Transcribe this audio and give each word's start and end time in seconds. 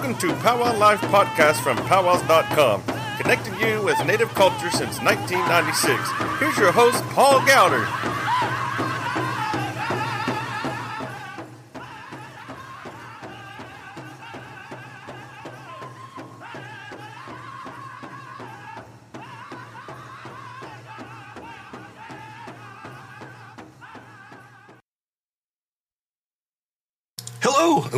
Welcome 0.00 0.16
to 0.30 0.34
Powwow 0.36 0.78
Life 0.78 1.02
Podcast 1.02 1.62
from 1.62 1.76
powwows.com, 1.76 2.82
connecting 3.20 3.52
you 3.60 3.84
with 3.84 4.02
Native 4.06 4.30
culture 4.30 4.70
since 4.70 4.98
1996. 5.02 6.40
Here's 6.40 6.56
your 6.56 6.72
host, 6.72 7.04
Paul 7.10 7.44
Gowder. 7.44 7.84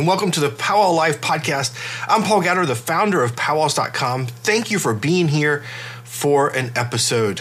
And 0.03 0.07
welcome 0.09 0.31
to 0.31 0.41
the 0.41 0.49
Powwow 0.49 0.91
Life 0.91 1.21
podcast. 1.21 1.73
I'm 2.09 2.23
Paul 2.23 2.41
Gowder, 2.41 2.65
the 2.65 2.75
founder 2.75 3.23
of 3.23 3.37
powwows.com. 3.37 4.25
Thank 4.25 4.69
you 4.69 4.77
for 4.77 4.93
being 4.93 5.29
here 5.29 5.63
for 6.03 6.49
an 6.49 6.73
episode. 6.75 7.39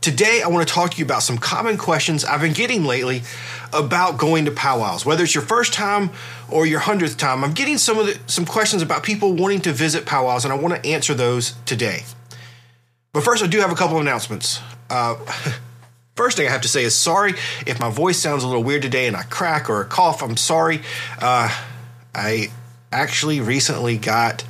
Today, 0.00 0.40
I 0.42 0.48
want 0.48 0.66
to 0.66 0.72
talk 0.72 0.92
to 0.92 0.96
you 0.96 1.04
about 1.04 1.22
some 1.22 1.36
common 1.36 1.76
questions 1.76 2.24
I've 2.24 2.40
been 2.40 2.54
getting 2.54 2.84
lately 2.84 3.24
about 3.74 4.16
going 4.16 4.46
to 4.46 4.50
powwows. 4.50 5.04
Whether 5.04 5.24
it's 5.24 5.34
your 5.34 5.44
first 5.44 5.74
time 5.74 6.08
or 6.48 6.64
your 6.64 6.80
hundredth 6.80 7.18
time, 7.18 7.44
I'm 7.44 7.52
getting 7.52 7.76
some 7.76 7.98
of 7.98 8.06
the, 8.06 8.18
some 8.26 8.46
questions 8.46 8.80
about 8.80 9.02
people 9.02 9.34
wanting 9.34 9.60
to 9.60 9.72
visit 9.74 10.06
powwows, 10.06 10.46
and 10.46 10.54
I 10.54 10.56
want 10.56 10.82
to 10.82 10.88
answer 10.88 11.12
those 11.12 11.56
today. 11.66 12.04
But 13.12 13.22
first, 13.22 13.44
I 13.44 13.48
do 13.48 13.60
have 13.60 13.70
a 13.70 13.76
couple 13.76 13.96
of 13.96 14.00
announcements. 14.00 14.62
Uh, 14.88 15.16
First 16.14 16.36
thing 16.36 16.46
I 16.46 16.50
have 16.50 16.60
to 16.60 16.68
say 16.68 16.84
is 16.84 16.94
sorry 16.94 17.32
if 17.66 17.80
my 17.80 17.88
voice 17.88 18.18
sounds 18.18 18.44
a 18.44 18.46
little 18.46 18.62
weird 18.62 18.82
today 18.82 19.06
and 19.06 19.16
I 19.16 19.22
crack 19.22 19.70
or 19.70 19.82
cough. 19.84 20.22
I'm 20.22 20.36
sorry. 20.36 20.82
Uh, 21.18 21.48
I 22.14 22.48
actually 22.90 23.40
recently 23.40 23.96
got 23.96 24.44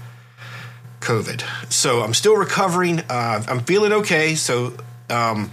COVID, 1.00 1.42
so 1.72 2.02
I'm 2.02 2.14
still 2.14 2.36
recovering. 2.36 3.00
Uh, 3.00 3.42
I'm 3.48 3.60
feeling 3.60 3.92
okay, 3.92 4.34
so 4.34 4.74
um, 5.10 5.50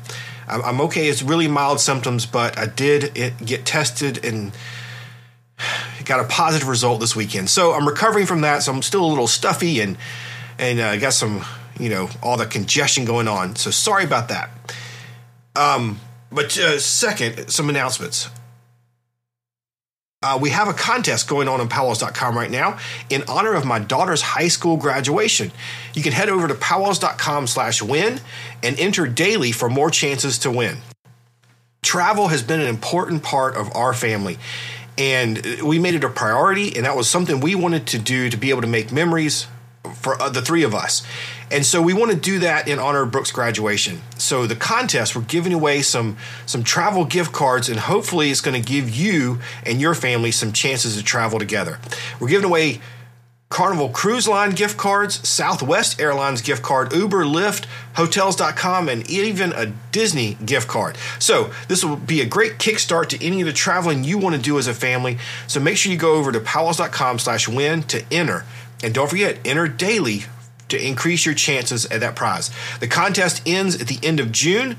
I'm, 0.48 0.62
I'm, 0.64 0.82
okay. 0.82 1.08
It's 1.08 1.22
really 1.22 1.48
mild 1.48 1.80
symptoms, 1.80 2.26
but 2.26 2.58
I 2.58 2.66
did 2.66 3.14
get 3.46 3.66
tested 3.66 4.24
and 4.26 4.52
got 6.06 6.20
a 6.20 6.24
positive 6.28 6.68
result 6.68 7.00
this 7.00 7.16
weekend. 7.16 7.50
So 7.50 7.74
I'm 7.74 7.88
recovering 7.88 8.26
from 8.26 8.42
that. 8.42 8.64
So 8.64 8.74
I'm 8.74 8.82
still 8.82 9.06
a 9.06 9.08
little 9.08 9.28
stuffy 9.28 9.80
and 9.80 9.98
and 10.58 10.80
uh, 10.80 10.98
got 10.98 11.14
some 11.14 11.46
you 11.80 11.90
know 11.90 12.10
all 12.22 12.38
the 12.38 12.46
congestion 12.46 13.06
going 13.06 13.28
on. 13.28 13.56
So 13.56 13.72
sorry 13.72 14.04
about 14.04 14.30
that. 14.30 14.50
Um, 15.56 16.00
but 16.32 16.58
uh, 16.58 16.80
second, 16.80 17.50
some 17.50 17.70
announcements. 17.70 18.30
Uh, 20.22 20.38
we 20.42 20.50
have 20.50 20.68
a 20.68 20.74
contest 20.74 21.30
going 21.30 21.48
on 21.48 21.62
on 21.62 21.70
powwows.com 21.70 22.36
right 22.36 22.52
now 22.52 22.78
in 23.10 23.24
honor 23.30 23.54
of 23.54 23.64
my 23.64 23.80
daughter's 23.80 24.22
high 24.22 24.50
school 24.50 24.76
graduation. 24.76 25.50
You 25.94 26.04
can 26.04 26.12
head 26.12 26.28
over 26.28 26.46
to 26.50 26.56
powwows.com 26.56 27.48
slash 27.48 27.82
win 27.82 28.20
and 28.62 28.78
enter 28.78 29.08
daily 29.08 29.54
for 29.54 29.70
more 29.70 29.90
chances 29.90 30.38
to 30.40 30.52
win. 30.52 30.80
Travel 31.82 32.28
has 32.28 32.44
been 32.44 32.60
an 32.60 32.68
important 32.68 33.24
part 33.24 33.56
of 33.56 33.74
our 33.74 33.94
family, 33.94 34.38
and 34.98 35.42
we 35.64 35.80
made 35.80 35.96
it 35.96 36.04
a 36.04 36.10
priority, 36.10 36.76
and 36.76 36.86
that 36.86 36.98
was 36.98 37.10
something 37.10 37.40
we 37.40 37.56
wanted 37.56 37.88
to 37.88 37.98
do 37.98 38.30
to 38.30 38.36
be 38.36 38.50
able 38.50 38.60
to 38.60 38.68
make 38.68 38.92
memories 38.92 39.48
for 40.02 40.22
uh, 40.22 40.30
the 40.30 40.42
three 40.42 40.64
of 40.64 40.74
us. 40.74 41.04
And 41.52 41.66
so 41.66 41.82
we 41.82 41.94
want 41.94 42.12
to 42.12 42.18
do 42.18 42.40
that 42.40 42.68
in 42.68 42.80
honor 42.80 43.04
of 43.04 43.12
Brooks' 43.12 43.32
graduation. 43.32 44.02
So 44.18 44.46
the 44.46 44.56
contest, 44.56 45.16
we're 45.16 45.24
giving 45.24 45.54
away 45.54 45.82
some 45.82 46.18
some 46.46 46.64
travel 46.64 47.06
gift 47.06 47.32
cards, 47.32 47.70
and 47.70 47.80
hopefully 47.80 48.30
it's 48.30 48.42
going 48.42 48.62
to 48.62 48.68
give 48.68 48.90
you 48.90 49.40
and 49.66 49.82
your 49.82 49.96
family 49.96 50.32
some 50.32 50.52
chances 50.52 50.96
to 50.98 51.04
travel 51.04 51.40
together. 51.40 51.80
We're 52.20 52.30
giving 52.30 52.46
away 52.46 52.82
Carnival 53.50 53.90
Cruise 53.90 54.28
Line 54.28 54.52
gift 54.52 54.78
cards, 54.78 55.28
Southwest 55.28 56.00
Airlines 56.00 56.44
gift 56.44 56.62
card, 56.62 56.94
Uber, 56.94 57.26
Lyft, 57.26 57.66
Hotels.com, 57.96 58.88
and 58.88 59.10
even 59.10 59.54
a 59.54 59.74
Disney 59.92 60.38
gift 60.46 60.68
card. 60.68 60.98
So, 61.18 61.52
this 61.68 61.84
will 61.84 61.96
be 61.96 62.22
a 62.22 62.26
great 62.26 62.60
kickstart 62.60 63.08
to 63.10 63.26
any 63.26 63.42
of 63.42 63.48
the 63.48 63.54
traveling 63.54 64.04
you 64.04 64.20
want 64.20 64.36
to 64.36 64.42
do 64.42 64.60
as 64.60 64.68
a 64.68 64.74
family. 64.74 65.18
So, 65.48 65.60
make 65.60 65.78
sure 65.78 65.92
you 65.92 65.98
go 65.98 66.14
over 66.14 66.32
to 66.32 66.40
powwows.com 66.40 67.18
slash 67.18 67.48
win 67.48 67.82
to 67.84 68.04
enter. 68.12 68.46
And 68.84 68.94
don't 68.94 69.10
forget, 69.10 69.40
enter 69.46 69.68
daily 69.68 70.24
to 70.70 70.88
increase 70.88 71.26
your 71.26 71.36
chances 71.36 71.86
at 71.88 72.00
that 72.00 72.16
prize. 72.16 72.52
The 72.80 72.88
contest 72.88 73.42
ends 73.46 73.80
at 73.82 73.88
the 73.88 74.00
end 74.04 74.20
of 74.20 74.32
June, 74.32 74.78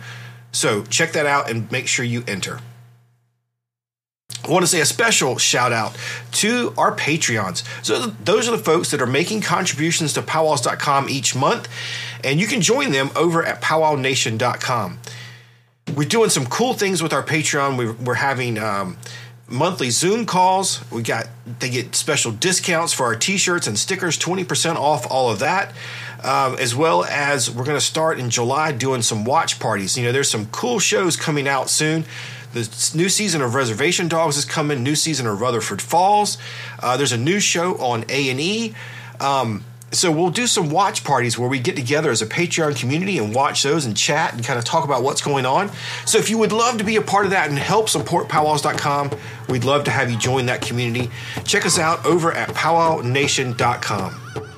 so 0.52 0.84
check 0.84 1.12
that 1.12 1.26
out 1.26 1.50
and 1.50 1.70
make 1.70 1.86
sure 1.86 2.04
you 2.04 2.24
enter. 2.26 2.60
I 4.44 4.50
want 4.50 4.62
to 4.62 4.66
say 4.66 4.80
a 4.80 4.86
special 4.86 5.36
shout 5.36 5.72
out 5.72 5.96
to 6.32 6.72
our 6.78 6.94
Patreons. 6.96 7.62
So, 7.84 8.06
those 8.24 8.48
are 8.48 8.56
the 8.56 8.62
folks 8.62 8.90
that 8.90 9.02
are 9.02 9.06
making 9.06 9.42
contributions 9.42 10.14
to 10.14 10.22
powwows.com 10.22 11.08
each 11.08 11.36
month, 11.36 11.68
and 12.24 12.40
you 12.40 12.46
can 12.46 12.60
join 12.60 12.90
them 12.90 13.10
over 13.16 13.44
at 13.44 13.60
powwownation.com. 13.60 14.98
We're 15.94 16.08
doing 16.08 16.30
some 16.30 16.46
cool 16.46 16.74
things 16.74 17.02
with 17.02 17.12
our 17.12 17.22
Patreon. 17.22 17.98
We're, 18.04 18.14
having 18.14 18.58
um, 18.58 18.96
monthly 19.50 19.90
Zoom 19.90 20.24
calls. 20.24 20.80
We 20.90 21.02
got 21.02 21.28
they 21.58 21.68
get 21.68 21.94
special 21.94 22.32
discounts 22.32 22.92
for 22.92 23.04
our 23.04 23.16
T-shirts 23.16 23.66
and 23.66 23.78
stickers, 23.78 24.16
twenty 24.16 24.44
percent 24.44 24.78
off 24.78 25.06
all 25.10 25.30
of 25.30 25.40
that, 25.40 25.74
um, 26.22 26.56
as 26.58 26.74
well 26.74 27.04
as 27.04 27.50
we're 27.50 27.64
going 27.64 27.76
to 27.76 27.84
start 27.84 28.18
in 28.18 28.30
July 28.30 28.72
doing 28.72 29.02
some 29.02 29.24
watch 29.24 29.58
parties. 29.58 29.98
You 29.98 30.04
know, 30.04 30.12
there's 30.12 30.30
some 30.30 30.46
cool 30.46 30.78
shows 30.78 31.16
coming 31.16 31.48
out 31.48 31.68
soon. 31.68 32.04
The 32.52 32.92
new 32.96 33.08
season 33.08 33.42
of 33.42 33.54
Reservation 33.54 34.08
Dogs 34.08 34.36
is 34.36 34.44
coming. 34.44 34.82
New 34.82 34.96
season 34.96 35.26
of 35.26 35.40
Rutherford 35.40 35.80
Falls. 35.80 36.38
Uh, 36.80 36.96
there's 36.96 37.12
a 37.12 37.18
new 37.18 37.38
show 37.38 37.76
on 37.76 38.04
A 38.08 38.30
and 38.30 38.40
E. 38.40 38.74
Um, 39.20 39.64
so 39.92 40.12
we'll 40.12 40.30
do 40.30 40.46
some 40.46 40.70
watch 40.70 41.04
parties 41.04 41.38
where 41.38 41.48
we 41.48 41.58
get 41.58 41.76
together 41.76 42.10
as 42.10 42.22
a 42.22 42.26
Patreon 42.26 42.78
community 42.78 43.18
and 43.18 43.34
watch 43.34 43.62
those 43.62 43.86
and 43.86 43.96
chat 43.96 44.34
and 44.34 44.44
kind 44.44 44.58
of 44.58 44.64
talk 44.64 44.84
about 44.84 45.02
what's 45.02 45.20
going 45.20 45.46
on. 45.46 45.70
So 46.06 46.18
if 46.18 46.30
you 46.30 46.38
would 46.38 46.52
love 46.52 46.78
to 46.78 46.84
be 46.84 46.96
a 46.96 47.02
part 47.02 47.24
of 47.24 47.32
that 47.32 47.48
and 47.48 47.58
help 47.58 47.88
support 47.88 48.28
powwows.com, 48.28 49.10
we'd 49.48 49.64
love 49.64 49.84
to 49.84 49.90
have 49.90 50.10
you 50.10 50.16
join 50.16 50.46
that 50.46 50.62
community. 50.62 51.10
Check 51.44 51.66
us 51.66 51.78
out 51.78 52.04
over 52.06 52.32
at 52.32 52.50
powwownation.com. 52.50 54.49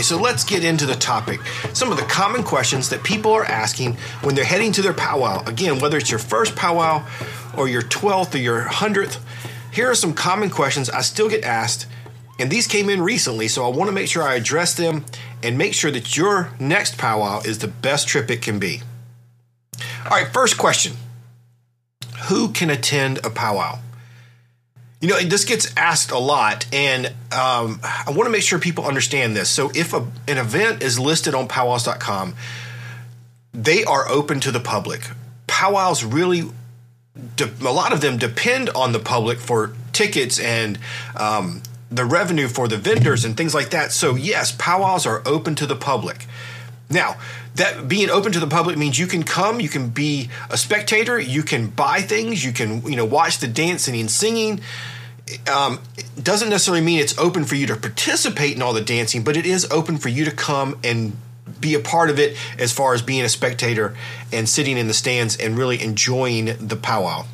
Okay, 0.00 0.06
so 0.06 0.18
let's 0.18 0.44
get 0.44 0.64
into 0.64 0.86
the 0.86 0.94
topic. 0.94 1.40
Some 1.74 1.92
of 1.92 1.98
the 1.98 2.04
common 2.04 2.42
questions 2.42 2.88
that 2.88 3.04
people 3.04 3.32
are 3.32 3.44
asking 3.44 3.98
when 4.22 4.34
they're 4.34 4.46
heading 4.46 4.72
to 4.72 4.80
their 4.80 4.94
powwow. 4.94 5.44
Again, 5.44 5.78
whether 5.78 5.98
it's 5.98 6.10
your 6.10 6.18
first 6.18 6.56
powwow 6.56 7.06
or 7.54 7.68
your 7.68 7.82
12th 7.82 8.34
or 8.34 8.38
your 8.38 8.62
100th, 8.62 9.18
here 9.70 9.90
are 9.90 9.94
some 9.94 10.14
common 10.14 10.48
questions 10.48 10.88
I 10.88 11.02
still 11.02 11.28
get 11.28 11.44
asked, 11.44 11.86
and 12.38 12.50
these 12.50 12.66
came 12.66 12.88
in 12.88 13.02
recently, 13.02 13.46
so 13.46 13.66
I 13.66 13.76
want 13.76 13.88
to 13.88 13.92
make 13.92 14.08
sure 14.08 14.22
I 14.22 14.36
address 14.36 14.72
them 14.72 15.04
and 15.42 15.58
make 15.58 15.74
sure 15.74 15.90
that 15.90 16.16
your 16.16 16.50
next 16.58 16.96
powwow 16.96 17.42
is 17.44 17.58
the 17.58 17.68
best 17.68 18.08
trip 18.08 18.30
it 18.30 18.40
can 18.40 18.58
be. 18.58 18.80
All 20.06 20.12
right, 20.12 20.32
first 20.32 20.56
question 20.56 20.94
Who 22.30 22.48
can 22.52 22.70
attend 22.70 23.18
a 23.18 23.28
powwow? 23.28 23.80
You 25.00 25.08
know, 25.08 25.18
this 25.20 25.44
gets 25.44 25.74
asked 25.76 26.10
a 26.10 26.18
lot, 26.18 26.66
and 26.74 27.06
um, 27.32 27.80
I 27.82 28.08
want 28.08 28.24
to 28.24 28.30
make 28.30 28.42
sure 28.42 28.58
people 28.58 28.84
understand 28.84 29.34
this. 29.34 29.48
So, 29.48 29.70
if 29.74 29.94
a, 29.94 30.06
an 30.28 30.36
event 30.36 30.82
is 30.82 30.98
listed 30.98 31.34
on 31.34 31.48
powwows.com, 31.48 32.34
they 33.54 33.82
are 33.84 34.06
open 34.08 34.40
to 34.40 34.50
the 34.50 34.60
public. 34.60 35.08
Powwows 35.46 36.04
really, 36.04 36.50
de- 37.36 37.50
a 37.62 37.72
lot 37.72 37.94
of 37.94 38.02
them 38.02 38.18
depend 38.18 38.68
on 38.70 38.92
the 38.92 38.98
public 38.98 39.38
for 39.38 39.74
tickets 39.92 40.38
and 40.38 40.78
um, 41.16 41.62
the 41.90 42.04
revenue 42.04 42.46
for 42.46 42.68
the 42.68 42.76
vendors 42.76 43.24
and 43.24 43.38
things 43.38 43.54
like 43.54 43.70
that. 43.70 43.92
So, 43.92 44.16
yes, 44.16 44.52
powwows 44.52 45.06
are 45.06 45.22
open 45.24 45.54
to 45.56 45.66
the 45.66 45.76
public. 45.76 46.26
Now, 46.90 47.16
that 47.54 47.88
being 47.88 48.10
open 48.10 48.32
to 48.32 48.40
the 48.40 48.46
public 48.46 48.78
means 48.78 48.98
you 48.98 49.06
can 49.06 49.22
come, 49.22 49.60
you 49.60 49.68
can 49.68 49.88
be 49.88 50.28
a 50.50 50.56
spectator, 50.56 51.18
you 51.18 51.42
can 51.42 51.68
buy 51.68 52.00
things, 52.00 52.44
you 52.44 52.52
can 52.52 52.82
you 52.82 52.96
know 52.96 53.04
watch 53.04 53.38
the 53.38 53.48
dancing 53.48 53.98
and 53.98 54.10
singing. 54.10 54.60
Um, 55.52 55.80
it 55.96 56.24
doesn't 56.24 56.48
necessarily 56.48 56.82
mean 56.82 57.00
it's 57.00 57.16
open 57.18 57.44
for 57.44 57.54
you 57.54 57.66
to 57.68 57.76
participate 57.76 58.56
in 58.56 58.62
all 58.62 58.72
the 58.72 58.80
dancing, 58.80 59.22
but 59.22 59.36
it 59.36 59.46
is 59.46 59.66
open 59.70 59.96
for 59.98 60.08
you 60.08 60.24
to 60.24 60.32
come 60.32 60.78
and 60.82 61.16
be 61.60 61.74
a 61.74 61.80
part 61.80 62.10
of 62.10 62.18
it 62.18 62.36
as 62.58 62.72
far 62.72 62.94
as 62.94 63.02
being 63.02 63.22
a 63.22 63.28
spectator 63.28 63.96
and 64.32 64.48
sitting 64.48 64.76
in 64.76 64.86
the 64.86 64.94
stands 64.94 65.36
and 65.36 65.56
really 65.58 65.80
enjoying 65.82 66.46
the 66.58 66.76
powwow. 66.76 67.24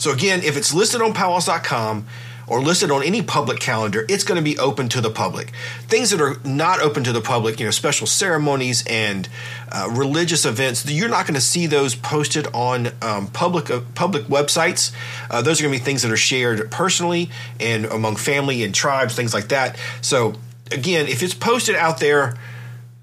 So 0.00 0.12
again, 0.12 0.42
if 0.42 0.56
it's 0.56 0.74
listed 0.74 1.00
on 1.00 1.14
powwows.com 1.14 2.06
or 2.46 2.60
listed 2.60 2.90
on 2.90 3.02
any 3.02 3.22
public 3.22 3.60
calendar, 3.60 4.04
it's 4.08 4.24
going 4.24 4.36
to 4.36 4.42
be 4.42 4.58
open 4.58 4.88
to 4.90 5.00
the 5.00 5.10
public. 5.10 5.52
Things 5.82 6.10
that 6.10 6.20
are 6.20 6.36
not 6.44 6.80
open 6.80 7.04
to 7.04 7.12
the 7.12 7.20
public, 7.20 7.58
you 7.58 7.66
know, 7.66 7.70
special 7.70 8.06
ceremonies 8.06 8.84
and 8.86 9.28
uh, 9.70 9.88
religious 9.90 10.44
events, 10.44 10.88
you're 10.90 11.08
not 11.08 11.26
going 11.26 11.34
to 11.34 11.40
see 11.40 11.66
those 11.66 11.94
posted 11.94 12.46
on 12.52 12.88
um, 13.02 13.28
public 13.28 13.70
uh, 13.70 13.80
public 13.94 14.24
websites. 14.24 14.92
Uh, 15.30 15.42
those 15.42 15.60
are 15.60 15.64
going 15.64 15.74
to 15.74 15.78
be 15.78 15.84
things 15.84 16.02
that 16.02 16.10
are 16.10 16.16
shared 16.16 16.70
personally 16.70 17.30
and 17.60 17.86
among 17.86 18.16
family 18.16 18.62
and 18.62 18.74
tribes, 18.74 19.14
things 19.14 19.34
like 19.34 19.48
that. 19.48 19.78
So 20.00 20.34
again, 20.70 21.06
if 21.06 21.22
it's 21.22 21.34
posted 21.34 21.76
out 21.76 22.00
there, 22.00 22.36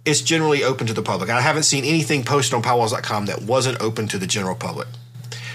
it's 0.05 0.21
generally 0.21 0.63
open 0.63 0.87
to 0.87 0.94
the 0.94 1.03
public. 1.03 1.29
I 1.29 1.41
haven't 1.41 1.63
seen 1.63 1.85
anything 1.85 2.23
posted 2.23 2.55
on 2.55 2.61
powwows.com 2.61 3.27
that 3.27 3.44
wasn't 3.44 3.81
open 3.81 4.07
to 4.09 4.17
the 4.17 4.27
general 4.27 4.55
public. 4.55 4.87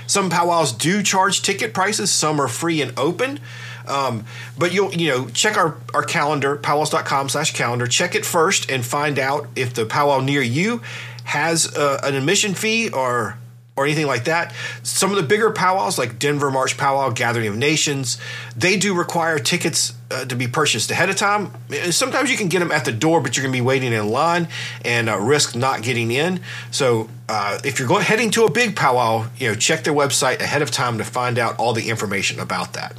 Some 0.06 0.30
powwows 0.30 0.72
do 0.72 1.02
charge 1.02 1.42
ticket 1.42 1.74
prices. 1.74 2.12
Some 2.12 2.40
are 2.40 2.48
free 2.48 2.80
and 2.80 2.96
open. 2.96 3.40
Um, 3.88 4.24
but 4.58 4.72
you'll 4.72 4.92
you 4.94 5.08
know 5.10 5.28
check 5.28 5.56
our, 5.56 5.76
our 5.94 6.02
calendar 6.02 6.56
powwows.com 6.56 7.28
slash 7.28 7.52
calendar 7.52 7.86
check 7.86 8.14
it 8.14 8.24
first 8.24 8.70
and 8.70 8.84
find 8.84 9.18
out 9.18 9.48
if 9.56 9.74
the 9.74 9.86
powwow 9.86 10.20
near 10.20 10.42
you 10.42 10.82
has 11.24 11.74
uh, 11.76 12.00
an 12.02 12.14
admission 12.14 12.54
fee 12.54 12.90
or 12.90 13.38
or 13.76 13.84
anything 13.84 14.06
like 14.06 14.24
that. 14.24 14.54
Some 14.82 15.10
of 15.10 15.16
the 15.16 15.22
bigger 15.22 15.50
powwows, 15.50 15.98
like 15.98 16.18
Denver 16.18 16.50
March 16.50 16.78
Powwow, 16.78 17.10
Gathering 17.10 17.46
of 17.46 17.56
Nations, 17.56 18.18
they 18.56 18.78
do 18.78 18.94
require 18.94 19.38
tickets 19.38 19.92
uh, 20.10 20.24
to 20.24 20.34
be 20.34 20.48
purchased 20.48 20.90
ahead 20.90 21.10
of 21.10 21.16
time. 21.16 21.52
Sometimes 21.90 22.30
you 22.30 22.38
can 22.38 22.48
get 22.48 22.60
them 22.60 22.72
at 22.72 22.86
the 22.86 22.92
door, 22.92 23.20
but 23.20 23.36
you're 23.36 23.42
going 23.42 23.52
to 23.52 23.56
be 23.56 23.64
waiting 23.64 23.92
in 23.92 24.08
line 24.08 24.48
and 24.84 25.10
uh, 25.10 25.18
risk 25.18 25.54
not 25.54 25.82
getting 25.82 26.10
in. 26.10 26.40
So 26.70 27.10
uh, 27.28 27.58
if 27.64 27.78
you're 27.78 27.88
going 27.88 28.04
heading 28.04 28.30
to 28.32 28.44
a 28.44 28.50
big 28.50 28.76
powwow, 28.76 29.26
you 29.36 29.48
know 29.48 29.54
check 29.54 29.84
their 29.84 29.94
website 29.94 30.40
ahead 30.40 30.62
of 30.62 30.70
time 30.70 30.96
to 30.98 31.04
find 31.04 31.38
out 31.38 31.58
all 31.58 31.74
the 31.74 31.90
information 31.90 32.40
about 32.40 32.72
that. 32.72 32.96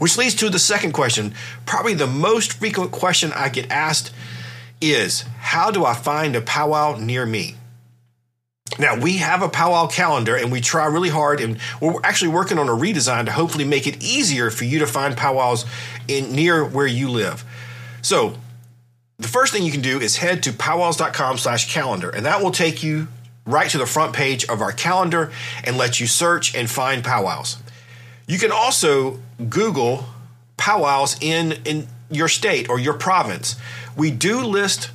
Which 0.00 0.16
leads 0.16 0.34
to 0.36 0.48
the 0.48 0.58
second 0.58 0.92
question, 0.92 1.34
probably 1.66 1.92
the 1.92 2.06
most 2.06 2.54
frequent 2.54 2.90
question 2.90 3.34
I 3.34 3.50
get 3.50 3.70
asked 3.70 4.12
is 4.80 5.26
how 5.38 5.70
do 5.70 5.84
I 5.84 5.92
find 5.92 6.34
a 6.34 6.40
powwow 6.40 6.96
near 6.96 7.26
me? 7.26 7.56
Now, 8.78 8.98
we 8.98 9.18
have 9.18 9.42
a 9.42 9.48
powwow 9.50 9.88
calendar 9.88 10.34
and 10.34 10.50
we 10.50 10.62
try 10.62 10.86
really 10.86 11.10
hard, 11.10 11.42
and 11.42 11.58
we're 11.82 12.00
actually 12.02 12.30
working 12.30 12.58
on 12.58 12.66
a 12.66 12.72
redesign 12.72 13.26
to 13.26 13.32
hopefully 13.32 13.64
make 13.64 13.86
it 13.86 14.02
easier 14.02 14.50
for 14.50 14.64
you 14.64 14.78
to 14.78 14.86
find 14.86 15.18
powwows 15.18 15.66
in 16.08 16.32
near 16.32 16.64
where 16.64 16.86
you 16.86 17.10
live. 17.10 17.44
So, 18.00 18.38
the 19.18 19.28
first 19.28 19.52
thing 19.52 19.64
you 19.64 19.72
can 19.72 19.82
do 19.82 20.00
is 20.00 20.16
head 20.16 20.42
to 20.44 20.52
powwows.com 20.54 21.36
slash 21.36 21.70
calendar, 21.74 22.08
and 22.08 22.24
that 22.24 22.42
will 22.42 22.52
take 22.52 22.82
you 22.82 23.08
right 23.44 23.68
to 23.68 23.76
the 23.76 23.84
front 23.84 24.14
page 24.14 24.46
of 24.46 24.62
our 24.62 24.72
calendar 24.72 25.30
and 25.62 25.76
let 25.76 26.00
you 26.00 26.06
search 26.06 26.54
and 26.54 26.70
find 26.70 27.04
powwows. 27.04 27.58
You 28.30 28.38
can 28.38 28.52
also 28.52 29.18
Google 29.48 30.04
powwows 30.56 31.16
in, 31.20 31.50
in 31.64 31.88
your 32.12 32.28
state 32.28 32.68
or 32.68 32.78
your 32.78 32.94
province. 32.94 33.56
We 33.96 34.12
do 34.12 34.42
list 34.42 34.92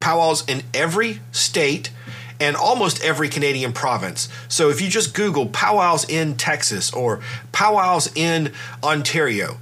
powwows 0.00 0.44
in 0.48 0.64
every 0.74 1.20
state 1.30 1.92
and 2.40 2.56
almost 2.56 3.04
every 3.04 3.28
Canadian 3.28 3.72
province. 3.72 4.28
So 4.48 4.68
if 4.68 4.80
you 4.80 4.88
just 4.88 5.14
Google 5.14 5.46
powwows 5.46 6.10
in 6.10 6.36
Texas 6.36 6.92
or 6.92 7.20
powwows 7.52 8.10
in 8.16 8.52
Ontario, 8.82 9.58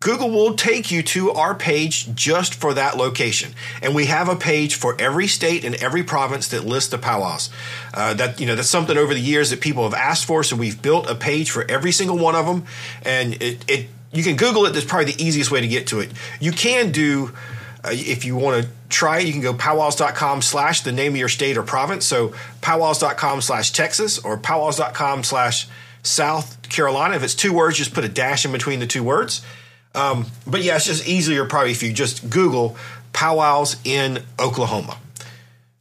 Google 0.00 0.30
will 0.30 0.54
take 0.54 0.90
you 0.90 1.02
to 1.02 1.30
our 1.32 1.54
page 1.54 2.14
just 2.14 2.54
for 2.54 2.72
that 2.72 2.96
location, 2.96 3.52
and 3.82 3.94
we 3.94 4.06
have 4.06 4.30
a 4.30 4.34
page 4.34 4.74
for 4.74 4.96
every 4.98 5.26
state 5.26 5.62
and 5.62 5.74
every 5.74 6.02
province 6.02 6.48
that 6.48 6.64
lists 6.64 6.88
the 6.88 6.96
powwows. 6.96 7.50
Uh, 7.92 8.14
that 8.14 8.40
you 8.40 8.46
know 8.46 8.54
that's 8.54 8.70
something 8.70 8.96
over 8.96 9.12
the 9.12 9.20
years 9.20 9.50
that 9.50 9.60
people 9.60 9.82
have 9.82 9.92
asked 9.92 10.24
for, 10.24 10.42
so 10.42 10.56
we've 10.56 10.80
built 10.80 11.10
a 11.10 11.14
page 11.14 11.50
for 11.50 11.70
every 11.70 11.92
single 11.92 12.16
one 12.16 12.34
of 12.34 12.46
them, 12.46 12.64
and 13.02 13.34
it, 13.42 13.62
it 13.68 13.88
you 14.10 14.22
can 14.22 14.36
Google 14.36 14.64
it. 14.64 14.72
That's 14.72 14.86
probably 14.86 15.12
the 15.12 15.22
easiest 15.22 15.50
way 15.50 15.60
to 15.60 15.68
get 15.68 15.88
to 15.88 16.00
it. 16.00 16.10
You 16.40 16.52
can 16.52 16.92
do 16.92 17.32
uh, 17.84 17.90
if 17.92 18.24
you 18.24 18.36
want 18.36 18.64
to 18.64 18.70
try 18.88 19.18
it, 19.18 19.26
you 19.26 19.32
can 19.32 19.42
go 19.42 19.52
powwows.com 19.52 20.40
slash 20.40 20.80
the 20.80 20.92
name 20.92 21.12
of 21.12 21.18
your 21.18 21.28
state 21.28 21.58
or 21.58 21.62
province. 21.62 22.06
So 22.06 22.32
powwows.com 22.62 23.42
slash 23.42 23.70
Texas 23.72 24.18
or 24.18 24.38
powwows.com 24.38 25.24
slash 25.24 25.68
South 26.02 26.70
Carolina. 26.70 27.16
If 27.16 27.22
it's 27.22 27.34
two 27.34 27.52
words, 27.52 27.76
just 27.76 27.92
put 27.92 28.04
a 28.04 28.08
dash 28.08 28.46
in 28.46 28.52
between 28.52 28.80
the 28.80 28.86
two 28.86 29.04
words. 29.04 29.42
Um, 29.94 30.26
but 30.46 30.62
yeah, 30.62 30.76
it's 30.76 30.86
just 30.86 31.06
easier 31.06 31.44
probably 31.44 31.72
if 31.72 31.82
you 31.82 31.92
just 31.92 32.30
Google 32.30 32.76
powwows 33.12 33.76
in 33.84 34.22
Oklahoma. 34.38 34.98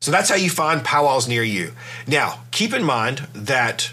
So 0.01 0.11
that's 0.11 0.29
how 0.29 0.35
you 0.35 0.49
find 0.49 0.83
powwows 0.83 1.27
near 1.27 1.43
you. 1.43 1.73
Now, 2.07 2.39
keep 2.51 2.73
in 2.73 2.83
mind 2.83 3.27
that 3.33 3.91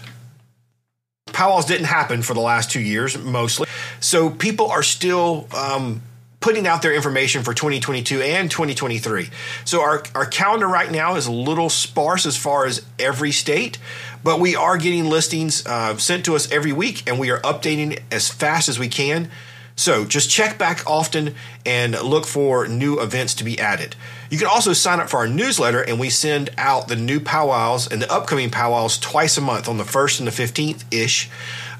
powwows 1.33 1.65
didn't 1.65 1.85
happen 1.85 2.21
for 2.21 2.33
the 2.33 2.39
last 2.39 2.71
two 2.71 2.79
years 2.79 3.17
mostly. 3.17 3.67
So 3.99 4.29
people 4.29 4.71
are 4.71 4.83
still 4.83 5.47
um, 5.55 6.01
putting 6.39 6.65
out 6.65 6.81
their 6.81 6.95
information 6.95 7.43
for 7.43 7.53
2022 7.53 8.21
and 8.21 8.49
2023. 8.49 9.29
So 9.65 9.81
our, 9.81 10.03
our 10.15 10.25
calendar 10.25 10.67
right 10.67 10.89
now 10.89 11.15
is 11.15 11.27
a 11.27 11.31
little 11.31 11.69
sparse 11.69 12.25
as 12.25 12.37
far 12.37 12.65
as 12.65 12.85
every 12.97 13.31
state, 13.31 13.77
but 14.23 14.39
we 14.39 14.55
are 14.55 14.77
getting 14.77 15.05
listings 15.05 15.65
uh, 15.65 15.97
sent 15.97 16.25
to 16.25 16.35
us 16.35 16.49
every 16.51 16.71
week 16.71 17.03
and 17.07 17.19
we 17.19 17.29
are 17.31 17.39
updating 17.41 17.99
as 18.11 18.29
fast 18.29 18.69
as 18.69 18.79
we 18.79 18.87
can. 18.87 19.29
So 19.77 20.05
just 20.05 20.29
check 20.29 20.57
back 20.57 20.83
often 20.85 21.35
and 21.63 21.93
look 22.01 22.25
for 22.25 22.67
new 22.67 22.99
events 22.99 23.35
to 23.35 23.43
be 23.43 23.59
added. 23.59 23.95
You 24.29 24.39
can 24.39 24.47
also 24.47 24.73
sign 24.73 24.99
up 24.99 25.07
for 25.07 25.17
our 25.17 25.27
newsletter, 25.27 25.81
and 25.81 25.99
we 25.99 26.09
send 26.09 26.49
out 26.57 26.87
the 26.87 26.95
new 26.95 27.19
powwows 27.19 27.89
and 27.89 28.01
the 28.01 28.11
upcoming 28.11 28.49
powwows 28.49 28.97
twice 28.97 29.37
a 29.37 29.41
month 29.41 29.69
on 29.69 29.77
the 29.77 29.85
first 29.85 30.19
and 30.19 30.27
the 30.27 30.31
fifteenth 30.31 30.83
ish. 30.91 31.29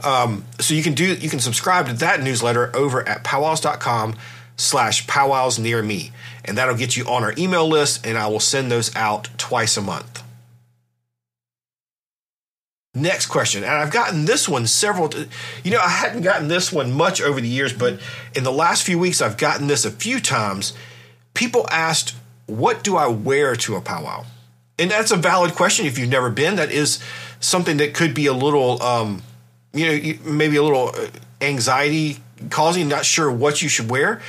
Um, 0.04 0.46
so 0.60 0.76
you 0.76 0.84
can 0.84 0.94
do 0.94 1.16
you 1.16 1.28
can 1.28 1.40
subscribe 1.40 1.88
to 1.88 1.94
that 1.94 2.22
newsletter 2.22 2.74
over 2.76 3.06
at 3.10 3.24
powwows.com 3.24 4.16
slash 4.56 5.08
powwows 5.08 5.58
near 5.58 5.82
me. 5.82 6.12
And 6.46 6.58
that'll 6.58 6.76
get 6.76 6.96
you 6.96 7.06
on 7.06 7.24
our 7.24 7.34
email 7.36 7.68
list, 7.68 8.06
and 8.06 8.16
I 8.16 8.28
will 8.28 8.40
send 8.40 8.72
those 8.72 8.96
out 8.96 9.30
twice 9.38 9.76
a 9.76 9.82
month. 9.82 10.24
Next 12.98 13.28
question, 13.28 13.64
and 13.64 13.74
I've 13.74 13.92
gotten 13.92 14.26
this 14.26 14.50
one 14.50 14.66
several. 14.66 15.14
You 15.64 15.70
know, 15.70 15.80
I 15.80 15.90
hadn't 15.90 16.24
gotten 16.24 16.48
this 16.48 16.72
one 16.72 16.92
much 16.92 17.22
over 17.22 17.40
the 17.40 17.48
years, 17.48 17.72
but 17.72 18.00
in 18.36 18.44
the 18.44 18.52
last 18.52 18.82
few 18.84 18.98
weeks, 18.98 19.22
I've 19.22 19.38
gotten 19.38 19.68
this 19.68 19.86
a 19.86 19.92
few 19.92 20.20
times. 20.20 20.74
People 21.36 21.68
asked, 21.70 22.16
"What 22.48 22.84
do 22.84 22.98
I 22.98 23.06
wear 23.06 23.56
to 23.56 23.76
a 23.76 23.82
powwow?" 23.82 24.26
And 24.80 24.90
that's 24.90 25.12
a 25.12 25.16
valid 25.16 25.54
question 25.54 25.86
if 25.86 26.00
you've 26.00 26.10
never 26.10 26.32
been. 26.32 26.56
That 26.56 26.72
is 26.72 26.98
something 27.40 27.78
that 27.78 27.94
could 27.94 28.16
be 28.16 28.26
a 28.26 28.34
little, 28.34 28.82
um, 28.82 29.22
you 29.74 29.86
know, 29.86 30.32
maybe 30.32 30.56
a 30.56 30.64
little 30.64 30.90
uh, 30.90 31.08
anxiety 31.40 32.18
causing, 32.50 32.88
not 32.88 33.06
sure 33.06 33.32
what 33.32 33.62
you 33.62 33.70
should 33.70 33.92
wear. 33.92 34.22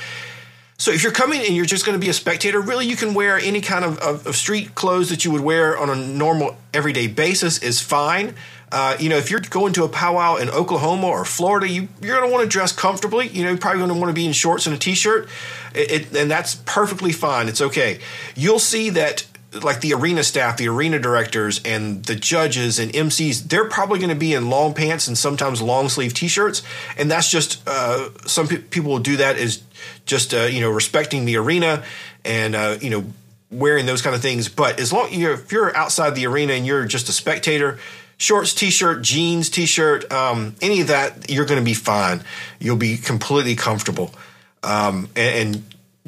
So 0.79 0.91
if 0.91 1.03
you're 1.03 1.11
coming 1.11 1.41
and 1.45 1.53
you're 1.53 1.65
just 1.65 1.85
going 1.85 1.99
to 1.99 2.03
be 2.03 2.09
a 2.09 2.13
spectator, 2.13 2.61
really 2.61 2.85
you 2.85 2.95
can 2.95 3.13
wear 3.13 3.37
any 3.37 3.59
kind 3.59 3.83
of, 3.83 3.99
of, 3.99 4.25
of, 4.25 4.37
street 4.37 4.75
clothes 4.75 5.09
that 5.09 5.25
you 5.25 5.31
would 5.31 5.41
wear 5.41 5.77
on 5.77 5.89
a 5.89 5.95
normal 5.95 6.55
everyday 6.73 7.07
basis 7.07 7.57
is 7.57 7.81
fine. 7.81 8.33
Uh, 8.71 8.95
you 8.99 9.09
know, 9.09 9.17
if 9.17 9.31
you're 9.31 9.39
going 9.39 9.73
to 9.73 9.83
a 9.83 9.89
powwow 9.89 10.35
in 10.35 10.49
Oklahoma 10.49 11.07
or 11.07 11.25
Florida, 11.25 11.67
you, 11.67 11.87
you're 12.01 12.17
going 12.17 12.29
to 12.29 12.33
want 12.33 12.43
to 12.43 12.49
dress 12.49 12.71
comfortably. 12.71 13.27
You 13.27 13.43
know, 13.43 13.49
you're 13.49 13.57
probably 13.57 13.79
going 13.79 13.93
to 13.93 13.99
want 13.99 14.09
to 14.09 14.13
be 14.13 14.25
in 14.25 14.33
shorts 14.33 14.65
and 14.67 14.75
a 14.75 14.79
t-shirt, 14.79 15.27
it, 15.73 15.91
it, 15.91 16.15
and 16.15 16.29
that's 16.29 16.55
perfectly 16.65 17.11
fine. 17.11 17.47
It's 17.47 17.61
okay. 17.61 17.99
You'll 18.35 18.59
see 18.59 18.89
that 18.91 19.25
like 19.63 19.81
the 19.81 19.93
arena 19.93 20.23
staff, 20.23 20.57
the 20.57 20.67
arena 20.67 20.99
directors, 20.99 21.61
and 21.63 22.03
the 22.05 22.15
judges 22.15 22.77
and 22.77 22.91
MCs, 22.91 23.47
they're 23.49 23.67
probably 23.67 23.99
going 23.99 24.09
to 24.09 24.15
be 24.15 24.33
in 24.33 24.49
long 24.49 24.73
pants 24.73 25.07
and 25.07 25.17
sometimes 25.17 25.61
long 25.61 25.89
sleeve 25.89 26.13
T-shirts, 26.13 26.61
and 26.97 27.09
that's 27.09 27.29
just 27.29 27.67
uh, 27.67 28.09
some 28.25 28.47
pe- 28.47 28.57
people 28.57 28.91
will 28.91 28.99
do 28.99 29.17
that 29.17 29.37
as 29.37 29.63
just 30.05 30.33
uh, 30.33 30.43
you 30.43 30.61
know 30.61 30.69
respecting 30.69 31.25
the 31.25 31.37
arena 31.37 31.83
and 32.23 32.55
uh, 32.55 32.77
you 32.81 32.89
know 32.89 33.05
wearing 33.51 33.85
those 33.85 34.01
kind 34.01 34.15
of 34.15 34.21
things. 34.21 34.49
But 34.49 34.79
as 34.79 34.93
long 34.93 35.11
you're, 35.11 35.33
if 35.33 35.51
you're 35.51 35.75
outside 35.75 36.15
the 36.15 36.27
arena 36.27 36.53
and 36.53 36.65
you're 36.65 36.85
just 36.85 37.09
a 37.09 37.13
spectator, 37.13 37.79
shorts, 38.19 38.53
T-shirt, 38.53 39.01
jeans, 39.01 39.49
T-shirt, 39.49 40.11
um, 40.11 40.55
any 40.61 40.81
of 40.81 40.87
that, 40.87 41.31
you're 41.31 41.45
going 41.45 41.59
to 41.59 41.65
be 41.65 41.73
fine. 41.73 42.21
You'll 42.59 42.75
be 42.75 42.97
completely 42.97 43.55
comfortable 43.55 44.13
um, 44.61 45.09
and, 45.15 45.55
and 45.55 45.63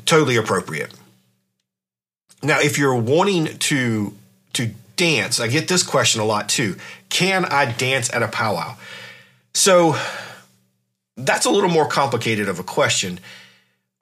totally 0.05 0.35
appropriate. 0.35 0.93
Now, 2.43 2.59
if 2.59 2.77
you're 2.77 2.95
wanting 2.95 3.57
to 3.57 4.13
to 4.53 4.71
dance, 4.97 5.39
I 5.39 5.47
get 5.47 5.67
this 5.67 5.83
question 5.83 6.21
a 6.21 6.25
lot 6.25 6.49
too. 6.49 6.75
Can 7.09 7.45
I 7.45 7.71
dance 7.71 8.13
at 8.13 8.21
a 8.21 8.27
powwow? 8.27 8.75
So 9.53 9.95
that's 11.15 11.45
a 11.45 11.49
little 11.49 11.69
more 11.69 11.87
complicated 11.87 12.49
of 12.49 12.59
a 12.59 12.63
question. 12.63 13.19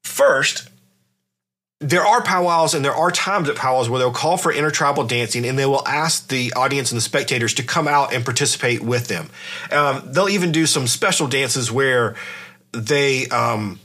First, 0.03 0.68
there 1.79 2.05
are 2.05 2.21
powwows 2.21 2.73
and 2.73 2.83
there 2.83 2.93
are 2.93 3.09
times 3.09 3.47
at 3.47 3.55
powwows 3.55 3.89
where 3.89 3.99
they'll 3.99 4.11
call 4.11 4.35
for 4.35 4.51
intertribal 4.51 5.05
dancing 5.05 5.45
and 5.45 5.57
they 5.57 5.65
will 5.65 5.87
ask 5.87 6.27
the 6.27 6.51
audience 6.53 6.91
and 6.91 6.97
the 6.97 7.01
spectators 7.01 7.53
to 7.53 7.63
come 7.63 7.87
out 7.87 8.13
and 8.13 8.25
participate 8.25 8.81
with 8.81 9.07
them. 9.07 9.29
Um, 9.71 10.03
they'll 10.11 10.29
even 10.29 10.51
do 10.51 10.65
some 10.65 10.87
special 10.87 11.27
dances 11.27 11.71
where 11.71 12.15
they 12.73 13.27
um, 13.27 13.79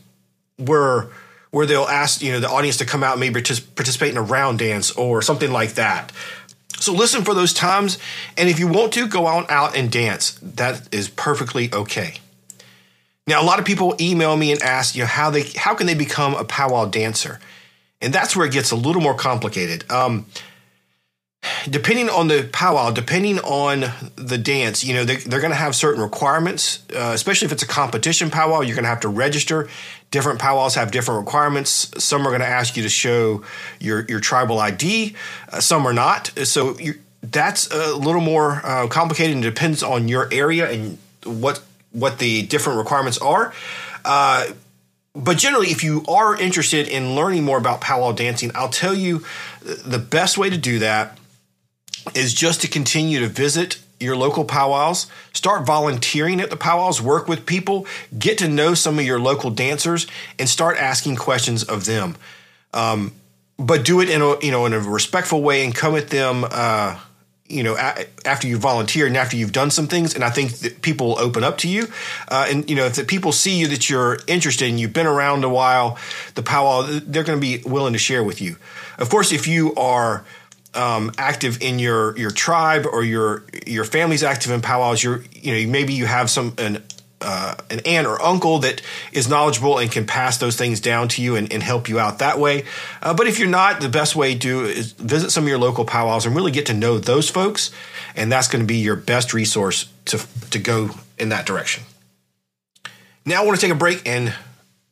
were 0.59 1.11
where 1.51 1.67
they'll 1.67 1.83
ask 1.83 2.21
you 2.21 2.33
know 2.33 2.41
the 2.41 2.51
audience 2.51 2.79
to 2.79 2.85
come 2.85 3.05
out 3.05 3.13
and 3.13 3.21
maybe 3.21 3.35
participate 3.35 4.11
in 4.11 4.17
a 4.17 4.23
round 4.23 4.59
dance 4.59 4.91
or 4.93 5.23
something 5.23 5.53
like 5.53 5.75
that. 5.75 6.11
So 6.81 6.93
listen 6.93 7.23
for 7.23 7.33
those 7.33 7.55
times, 7.55 7.99
and 8.37 8.49
if 8.49 8.59
you 8.59 8.67
want 8.67 8.93
to 8.95 9.07
go 9.07 9.29
out 9.29 9.49
out 9.51 9.77
and 9.77 9.91
dance, 9.91 10.33
that 10.43 10.93
is 10.93 11.09
perfectly 11.09 11.73
okay. 11.73 12.19
Now, 13.27 13.41
a 13.41 13.47
lot 13.47 13.61
of 13.61 13.65
people 13.65 13.95
email 14.01 14.37
me 14.37 14.53
and 14.53 14.61
ask, 14.63 14.97
you 14.97 15.03
know, 15.03 15.07
how 15.07 15.31
they 15.31 15.45
how 15.57 15.75
can 15.75 15.87
they 15.87 15.95
become 15.95 16.35
a 16.35 16.45
powwow 16.45 16.87
dancer? 16.87 17.39
And 18.05 18.13
that's 18.13 18.37
where 18.37 18.47
it 18.47 18.53
gets 18.53 18.71
a 18.71 18.77
little 18.77 19.03
more 19.03 19.15
complicated. 19.15 19.91
Um, 19.91 20.27
depending 21.69 22.09
on 22.09 22.29
the 22.29 22.49
powwow, 22.53 22.91
depending 22.91 23.39
on 23.41 23.87
the 24.17 24.39
dance, 24.39 24.85
you 24.85 24.95
know, 24.95 25.05
they, 25.05 25.17
are 25.17 25.41
going 25.41 25.51
to 25.51 25.55
have 25.55 25.75
certain 25.75 26.03
requirements, 26.03 26.85
uh, 26.95 27.13
especially 27.15 27.47
if 27.47 27.53
it's 27.53 27.63
a 27.63 27.67
competition 27.67 28.31
powwow, 28.31 28.61
you're 28.61 28.77
going 28.77 28.85
to 28.85 28.89
have 28.89 29.01
to 29.01 29.09
register. 29.09 29.69
Different 30.11 30.39
powwows 30.39 30.75
have 30.75 30.91
different 30.91 31.21
requirements. 31.21 31.91
Some 32.03 32.27
are 32.27 32.31
going 32.31 32.41
to 32.41 32.47
ask 32.47 32.77
you 32.77 32.83
to 32.83 32.89
show 32.89 33.43
your, 33.81 34.05
your 34.09 34.21
tribal 34.21 34.59
ID, 34.59 35.15
uh, 35.53 35.61
some 35.61 35.87
are 35.87 35.95
not. 35.95 36.29
So 36.45 36.77
that's 37.23 37.71
a 37.73 37.95
little 37.95 38.21
more 38.21 38.61
uh, 38.65 38.87
complicated 38.89 39.35
and 39.35 39.43
depends 39.43 39.83
on 39.83 40.09
your 40.09 40.33
area 40.33 40.71
and 40.71 40.99
what 41.25 41.63
what 41.91 42.19
the 42.19 42.43
different 42.43 42.79
requirements 42.79 43.19
are. 43.19 43.55
But 45.14 45.38
generally, 45.38 45.68
if 45.68 45.85
you 45.85 46.04
are 46.09 46.37
interested 46.37 46.88
in 46.88 47.14
learning 47.14 47.44
more 47.44 47.59
about 47.59 47.80
powwow 47.80 48.12
dancing, 48.12 48.50
I'll 48.54 48.68
tell 48.68 48.94
you 48.94 49.25
the 49.62 49.99
best 49.99 50.37
way 50.37 50.50
to 50.50 50.56
do 50.56 50.80
that 50.80 51.18
is 52.14 52.35
just 52.35 52.62
to 52.62 52.68
continue 52.68 53.21
to 53.21 53.28
visit 53.28 53.78
your 54.00 54.16
local 54.16 54.44
powwows, 54.44 55.06
start 55.33 55.64
volunteering 55.64 56.40
at 56.40 56.50
the 56.50 56.56
powwows, 56.56 57.00
work 57.00 57.28
with 57.28 57.47
people, 57.47 57.87
get 58.18 58.38
to 58.38 58.49
know 58.49 58.75
some 58.75 58.99
of 58.99 59.04
your 59.04 59.21
local 59.21 59.50
dancers, 59.50 60.06
and 60.38 60.49
start 60.49 60.76
asking 60.76 61.16
questions 61.16 61.62
of 61.62 61.85
them. 61.85 62.16
Um, 62.73 63.12
but 63.56 63.85
do 63.85 64.00
it 64.00 64.11
in 64.11 64.21
a 64.21 64.38
you 64.40 64.50
know 64.50 64.66
in 64.66 64.73
a 64.73 64.80
respectful 64.80 65.42
way 65.42 65.64
and 65.64 65.75
come 65.75 65.94
at 65.94 66.11
them. 66.11 66.44
Uh, 66.50 66.99
you 67.49 67.63
know, 67.63 67.77
after 67.77 68.49
you 68.49 68.57
volunteer 68.57 69.07
and 69.07 69.17
after 69.17 69.37
you've 69.37 69.53
done 69.53 69.71
some 69.71 69.87
things, 69.87 70.15
and 70.15 70.25
I 70.25 70.31
think 70.31 70.53
that 70.59 70.81
people 70.81 71.19
open 71.19 71.45
up 71.45 71.59
to 71.59 71.69
you. 71.69 71.89
Uh, 72.29 72.47
and 72.49 72.69
you 72.69 72.75
know, 72.75 72.87
if 72.87 72.95
the 72.95 73.05
people 73.05 73.33
see 73.33 73.59
you 73.59 73.69
that 73.69 73.91
you're 73.91 74.19
interested 74.27 74.69
and 74.69 74.81
you've 74.81 74.95
been 74.95 75.07
around 75.07 75.45
a 75.45 75.49
while, 75.49 75.99
the 76.35 76.43
powwow, 76.43 76.83
they're 76.83 77.25
going 77.25 77.39
to 77.39 77.41
be 77.41 77.63
willing 77.69 77.93
to 77.93 77.99
share 77.99 78.25
with 78.25 78.41
you. 78.41 78.57
Of 78.99 79.11
course, 79.11 79.31
if 79.31 79.47
you 79.47 79.75
are 79.75 80.25
um, 80.75 81.13
active 81.19 81.61
in 81.61 81.79
your 81.79 82.17
your 82.17 82.31
tribe 82.31 82.87
or 82.91 83.05
your 83.05 83.45
your 83.67 83.85
family's 83.85 84.23
active 84.23 84.51
in 84.51 84.63
powwows, 84.63 85.05
you're 85.05 85.23
you 85.33 85.53
know 85.53 85.71
maybe 85.71 85.93
you 85.93 86.07
have 86.07 86.31
some 86.31 86.55
an 86.57 86.83
uh, 87.21 87.54
an 87.71 87.80
aunt 87.87 88.06
or 88.06 88.21
uncle 88.21 88.59
that 88.61 88.83
is 89.12 89.28
knowledgeable 89.28 89.78
and 89.78 89.90
can 89.90 90.06
pass 90.06 90.38
those 90.38 90.56
things 90.56 90.80
down 90.80 91.09
to 91.09 91.23
you 91.23 91.37
and, 91.37 91.52
and 91.52 91.62
help 91.62 91.88
you 91.88 91.99
out 91.99 92.18
that 92.18 92.38
way. 92.38 92.64
Uh, 93.02 93.14
but 93.14 93.26
if 93.26 93.38
you're 93.38 93.49
not, 93.49 93.80
the 93.80 93.88
best 93.88 94.14
way 94.14 94.35
to 94.35 94.38
do 94.38 94.64
is 94.64 94.92
visit 94.92 95.30
some 95.30 95.44
of 95.44 95.49
your 95.49 95.59
local 95.59 95.85
powwows 95.85 96.26
and 96.26 96.37
really 96.37 96.52
get 96.52 96.66
to 96.66 96.75
know 96.75 96.99
those 96.99 97.30
folks, 97.30 97.71
and 98.14 98.30
that's 98.30 98.49
going 98.49 98.62
to 98.62 98.66
be 98.66 98.76
your 98.76 98.97
best 98.97 99.33
resource 99.33 99.88
to 100.06 100.21
to 100.50 100.59
go 100.59 100.90
in 101.18 101.30
that 101.30 101.47
direction. 101.47 101.85
Now 103.25 103.42
I 103.42 103.47
want 103.47 103.59
to 103.59 103.66
take 103.66 103.75
a 103.75 103.78
break 103.78 104.06
and 104.06 104.35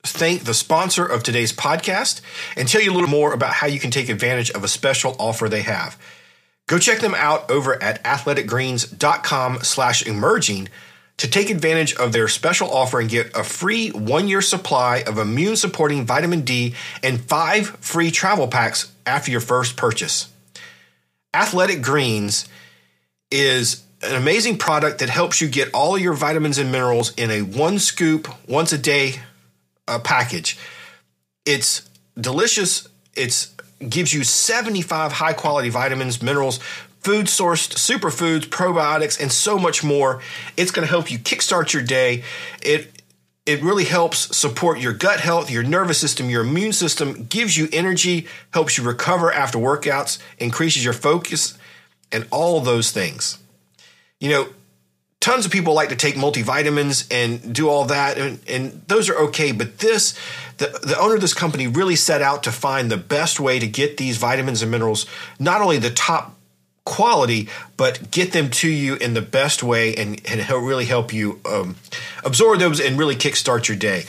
thank 0.02 0.44
the 0.44 0.54
sponsor 0.54 1.04
of 1.04 1.22
today's 1.22 1.52
podcast 1.52 2.20
and 2.56 2.66
tell 2.66 2.80
you 2.80 2.90
a 2.90 2.94
little 2.94 3.10
more 3.10 3.32
about 3.32 3.54
how 3.54 3.66
you 3.66 3.78
can 3.78 3.90
take 3.90 4.08
advantage 4.08 4.50
of 4.50 4.64
a 4.64 4.68
special 4.68 5.14
offer 5.18 5.48
they 5.48 5.62
have. 5.62 5.98
Go 6.66 6.78
check 6.78 7.00
them 7.00 7.14
out 7.14 7.50
over 7.50 7.80
at 7.82 8.02
athleticgreens.com 8.04 9.60
slash 9.62 10.06
emerging 10.06 10.68
to 11.18 11.28
take 11.28 11.50
advantage 11.50 11.94
of 11.94 12.12
their 12.12 12.28
special 12.28 12.70
offer 12.70 12.98
and 12.98 13.08
get 13.08 13.36
a 13.36 13.44
free 13.44 13.90
one 13.90 14.28
year 14.28 14.42
supply 14.42 15.02
of 15.06 15.18
immune 15.18 15.56
supporting 15.56 16.04
vitamin 16.04 16.42
D 16.42 16.74
and 17.02 17.20
five 17.20 17.68
free 17.80 18.10
travel 18.10 18.48
packs 18.48 18.92
after 19.06 19.30
your 19.30 19.40
first 19.40 19.76
purchase. 19.76 20.28
Athletic 21.34 21.82
Greens 21.82 22.46
is 23.30 23.84
an 24.02 24.16
amazing 24.16 24.58
product 24.58 24.98
that 24.98 25.08
helps 25.08 25.40
you 25.40 25.48
get 25.48 25.72
all 25.72 25.96
your 25.96 26.12
vitamins 26.12 26.58
and 26.58 26.72
minerals 26.72 27.14
in 27.14 27.30
a 27.30 27.42
one 27.42 27.78
scoop, 27.78 28.28
once 28.48 28.72
a 28.72 28.78
day 28.78 29.14
uh, 29.86 29.98
package. 29.98 30.58
It's 31.46 31.88
delicious. 32.18 32.88
It's 33.14 33.54
gives 33.88 34.12
you 34.12 34.24
75 34.24 35.12
high 35.12 35.32
quality 35.32 35.68
vitamins, 35.68 36.22
minerals, 36.22 36.60
food 37.02 37.26
sourced 37.26 37.74
superfoods, 37.74 38.46
probiotics, 38.46 39.20
and 39.20 39.30
so 39.30 39.58
much 39.58 39.82
more. 39.82 40.20
It's 40.56 40.70
going 40.70 40.86
to 40.86 40.90
help 40.90 41.10
you 41.10 41.18
kickstart 41.18 41.72
your 41.72 41.82
day. 41.82 42.24
It 42.62 43.02
it 43.44 43.60
really 43.60 43.84
helps 43.84 44.36
support 44.36 44.78
your 44.78 44.92
gut 44.92 45.18
health, 45.18 45.50
your 45.50 45.64
nervous 45.64 45.98
system, 45.98 46.30
your 46.30 46.42
immune 46.42 46.72
system, 46.72 47.24
gives 47.24 47.56
you 47.56 47.68
energy, 47.72 48.28
helps 48.52 48.78
you 48.78 48.84
recover 48.84 49.32
after 49.32 49.58
workouts, 49.58 50.18
increases 50.38 50.84
your 50.84 50.92
focus, 50.92 51.58
and 52.12 52.24
all 52.30 52.60
those 52.60 52.92
things. 52.92 53.38
You 54.20 54.30
know, 54.30 54.48
tons 55.18 55.44
of 55.44 55.50
people 55.50 55.74
like 55.74 55.88
to 55.88 55.96
take 55.96 56.14
multivitamins 56.14 57.12
and 57.12 57.52
do 57.52 57.68
all 57.68 57.86
that, 57.86 58.16
and, 58.16 58.38
and 58.48 58.82
those 58.86 59.08
are 59.08 59.18
okay. 59.18 59.50
But 59.50 59.78
this, 59.78 60.16
the, 60.58 60.78
the 60.82 60.96
owner 60.96 61.16
of 61.16 61.20
this 61.20 61.34
company 61.34 61.66
really 61.66 61.96
set 61.96 62.22
out 62.22 62.44
to 62.44 62.52
find 62.52 62.92
the 62.92 62.96
best 62.96 63.40
way 63.40 63.58
to 63.58 63.66
get 63.66 63.96
these 63.96 64.18
vitamins 64.18 64.62
and 64.62 64.70
minerals, 64.70 65.04
not 65.40 65.60
only 65.60 65.78
the 65.78 65.90
top 65.90 66.36
quality, 66.84 67.48
but 67.76 68.10
get 68.10 68.32
them 68.32 68.50
to 68.50 68.68
you 68.68 68.96
in 68.96 69.14
the 69.14 69.22
best 69.22 69.62
way 69.62 69.94
and, 69.94 70.20
and 70.28 70.40
help 70.40 70.64
really 70.64 70.84
help 70.84 71.12
you 71.12 71.40
um, 71.44 71.76
absorb 72.24 72.58
those 72.58 72.80
and 72.80 72.98
really 72.98 73.14
kickstart 73.14 73.68
your 73.68 73.76
day. 73.76 74.04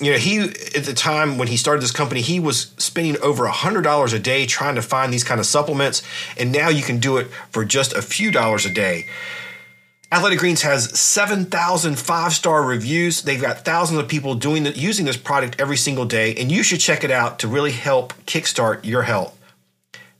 You 0.00 0.12
know, 0.12 0.18
he 0.18 0.40
at 0.40 0.84
the 0.84 0.92
time 0.92 1.38
when 1.38 1.48
he 1.48 1.56
started 1.56 1.82
this 1.82 1.92
company, 1.92 2.20
he 2.20 2.38
was 2.38 2.72
spending 2.76 3.16
over 3.22 3.46
a 3.46 3.52
hundred 3.52 3.82
dollars 3.82 4.12
a 4.12 4.18
day 4.18 4.44
trying 4.44 4.74
to 4.74 4.82
find 4.82 5.12
these 5.12 5.24
kind 5.24 5.40
of 5.40 5.46
supplements, 5.46 6.02
and 6.36 6.52
now 6.52 6.68
you 6.68 6.82
can 6.82 6.98
do 6.98 7.16
it 7.16 7.28
for 7.50 7.64
just 7.64 7.94
a 7.94 8.02
few 8.02 8.30
dollars 8.30 8.66
a 8.66 8.70
day. 8.70 9.06
Athletic 10.12 10.38
Greens 10.38 10.62
has 10.62 10.98
7,000 10.98 11.98
five 11.98 12.32
star 12.32 12.62
reviews. 12.62 13.22
They've 13.22 13.40
got 13.40 13.64
thousands 13.64 13.98
of 13.98 14.06
people 14.06 14.34
doing 14.36 14.62
the, 14.62 14.70
using 14.70 15.04
this 15.04 15.16
product 15.16 15.60
every 15.60 15.76
single 15.76 16.04
day, 16.04 16.34
and 16.34 16.52
you 16.52 16.62
should 16.62 16.78
check 16.78 17.02
it 17.02 17.10
out 17.10 17.40
to 17.40 17.48
really 17.48 17.72
help 17.72 18.12
kickstart 18.24 18.84
your 18.84 19.02
health. 19.02 19.35